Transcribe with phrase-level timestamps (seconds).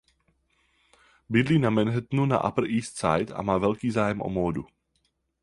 [1.35, 4.67] Bydlí na Manhattanu na Upper East Side a má velký zájem o módu.